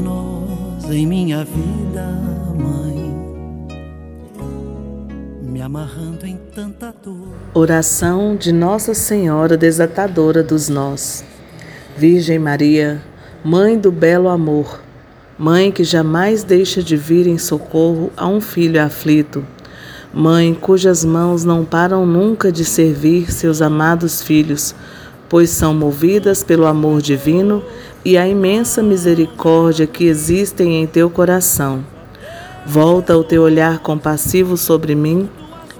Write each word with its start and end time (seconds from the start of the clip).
nós 0.00 0.90
em 0.90 1.06
minha 1.06 1.44
vida, 1.44 2.04
mãe, 2.56 3.14
me 5.42 5.60
amarrando 5.60 6.26
em 6.26 6.38
tanta 6.54 6.94
dor. 7.04 7.28
Oração 7.52 8.36
de 8.36 8.52
Nossa 8.52 8.94
Senhora 8.94 9.56
Desatadora 9.56 10.42
dos 10.42 10.68
Nós. 10.68 11.24
Virgem 11.96 12.38
Maria, 12.38 13.02
Mãe 13.44 13.78
do 13.78 13.90
belo 13.90 14.28
amor, 14.28 14.80
Mãe 15.38 15.70
que 15.70 15.84
jamais 15.84 16.42
deixa 16.42 16.82
de 16.82 16.96
vir 16.96 17.26
em 17.26 17.38
socorro 17.38 18.10
a 18.16 18.26
um 18.26 18.40
filho 18.40 18.82
aflito, 18.82 19.44
Mãe 20.12 20.54
cujas 20.54 21.04
mãos 21.04 21.44
não 21.44 21.64
param 21.64 22.06
nunca 22.06 22.50
de 22.50 22.64
servir 22.64 23.30
seus 23.30 23.60
amados 23.60 24.22
filhos, 24.22 24.74
pois 25.28 25.50
são 25.50 25.74
movidas 25.74 26.42
pelo 26.42 26.66
amor 26.66 27.02
divino 27.02 27.62
e 28.04 28.16
a 28.16 28.26
imensa 28.26 28.82
misericórdia 28.82 29.86
que 29.86 30.04
existem 30.04 30.80
em 30.80 30.86
teu 30.86 31.10
coração. 31.10 31.84
Volta 32.66 33.16
o 33.16 33.24
teu 33.24 33.42
olhar 33.42 33.78
compassivo 33.78 34.56
sobre 34.56 34.94
mim 34.94 35.28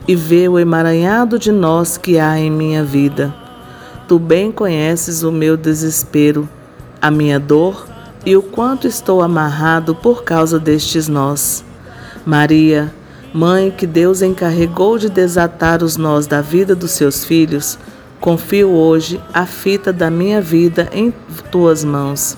e 0.07 0.15
vê 0.15 0.49
o 0.49 0.59
emaranhado 0.59 1.39
de 1.39 1.53
nós 1.53 1.97
que 1.97 2.19
há 2.19 2.39
em 2.39 2.51
minha 2.51 2.83
vida. 2.83 3.35
Tu 4.07 4.19
bem 4.19 4.51
conheces 4.51 5.23
o 5.23 5.31
meu 5.31 5.57
desespero, 5.57 6.49
a 7.01 7.11
minha 7.11 7.39
dor 7.39 7.87
e 8.25 8.37
o 8.37 8.43
quanto 8.43 8.87
estou 8.87 9.23
amarrado 9.23 9.95
por 9.95 10.25
causa 10.25 10.59
destes 10.59 11.09
nós. 11.09 11.65
Maria, 12.25 12.93
Mãe 13.33 13.71
que 13.71 13.87
Deus 13.87 14.23
encarregou 14.23 14.97
de 14.97 15.11
desatar 15.11 15.83
os 15.85 15.99
nós 15.99 16.27
da 16.27 16.41
vida 16.41 16.75
dos 16.75 16.93
seus 16.93 17.25
filhos, 17.25 17.79
Confio 18.21 18.71
hoje 18.71 19.21
a 19.33 19.47
fita 19.47 19.93
da 19.93 20.11
minha 20.11 20.41
vida 20.41 20.89
em 20.93 21.15
tuas 21.53 21.85
mãos. 21.85 22.37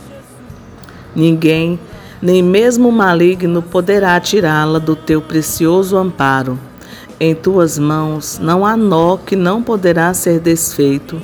Ninguém, 1.17 1.81
nem 2.21 2.43
mesmo 2.43 2.91
o 2.91 2.93
maligno, 2.93 3.63
poderá 3.63 4.21
tirá-la 4.21 4.79
do 4.79 4.95
teu 4.95 5.23
precioso 5.23 5.97
amparo. 5.97 6.59
Em 7.19 7.35
tuas 7.35 7.79
mãos 7.79 8.39
não 8.39 8.67
há 8.67 8.77
nó 8.77 9.17
que 9.17 9.35
não 9.35 9.63
poderá 9.63 10.13
ser 10.13 10.39
desfeito. 10.39 11.21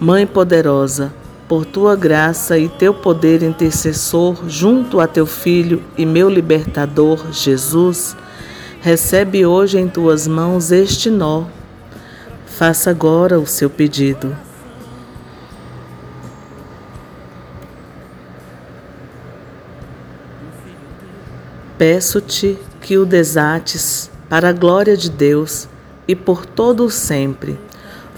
Mãe 0.00 0.26
poderosa, 0.26 1.12
por 1.46 1.64
tua 1.64 1.94
graça 1.94 2.58
e 2.58 2.68
teu 2.68 2.92
poder 2.92 3.40
intercessor 3.40 4.48
junto 4.48 4.98
a 4.98 5.06
teu 5.06 5.26
Filho 5.26 5.80
e 5.96 6.04
meu 6.04 6.28
libertador, 6.28 7.30
Jesus, 7.30 8.16
recebe 8.80 9.46
hoje 9.46 9.78
em 9.78 9.86
tuas 9.86 10.26
mãos 10.26 10.72
este 10.72 11.08
nó 11.08 11.44
Faça 12.60 12.90
agora 12.90 13.40
o 13.40 13.46
seu 13.46 13.70
pedido. 13.70 14.36
Peço-te 21.78 22.58
que 22.82 22.98
o 22.98 23.06
desates 23.06 24.10
para 24.28 24.50
a 24.50 24.52
glória 24.52 24.94
de 24.94 25.08
Deus 25.08 25.70
e 26.06 26.14
por 26.14 26.44
todo 26.44 26.84
o 26.84 26.90
sempre. 26.90 27.58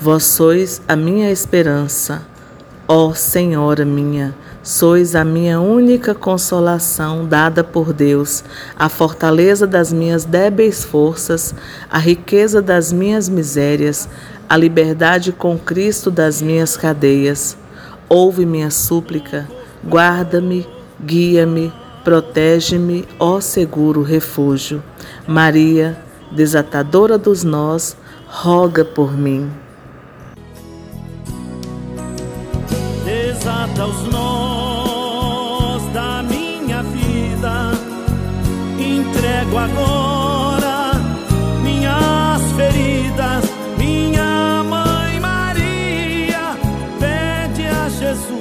Vós 0.01 0.25
sois 0.25 0.83
a 0.89 0.97
minha 0.97 1.31
esperança, 1.31 2.27
ó 2.89 3.15
Senhora 3.15 3.85
minha 3.85 4.35
Sois 4.63 5.17
a 5.17 5.25
minha 5.25 5.61
única 5.61 6.15
consolação 6.15 7.27
dada 7.27 7.65
por 7.65 7.93
Deus, 7.93 8.45
a 8.79 8.89
fortaleza 8.89 9.67
das 9.67 9.93
minhas 9.93 10.25
débeis 10.25 10.85
forças, 10.85 11.53
a 11.91 11.99
riqueza 11.99 12.63
das 12.63 12.93
minhas 12.93 13.29
misérias, 13.29 14.09
a 14.49 14.57
liberdade 14.57 15.33
com 15.33 15.59
Cristo 15.59 16.13
das 16.13 16.41
minhas 16.41 16.77
cadeias. 16.77 17.57
Ouve 18.09 18.47
minha 18.47 18.71
súplica, 18.71 19.49
guarda-me, 19.85 20.65
guia-me, 21.05 21.73
protege-me, 22.05 23.05
ó 23.19 23.41
seguro 23.41 24.01
refúgio. 24.03 24.81
Maria, 25.27 25.99
desatadora 26.31 27.19
dos 27.19 27.43
nós, 27.43 27.97
roga 28.29 28.85
por 28.85 29.13
mim. 29.13 29.51
Desata 33.05 33.87
os 33.87 34.05
nós 34.05 34.52
entrego 39.43 39.59
agora 39.59 40.93
minhas 41.63 42.43
feridas. 42.53 43.45
Minha 43.77 44.63
mãe 44.63 45.19
Maria 45.19 46.57
pede 47.01 47.67
a 47.67 47.89
Jesus 47.89 48.41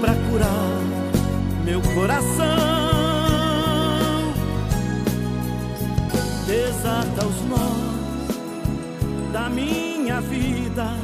para 0.00 0.14
curar 0.14 0.80
meu 1.64 1.82
coração. 1.94 2.46
Desata 6.46 7.26
os 7.26 7.44
nós 7.48 9.32
da 9.32 9.50
minha 9.50 10.20
vida. 10.22 10.94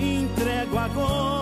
Entrego 0.00 0.78
agora 0.78 1.37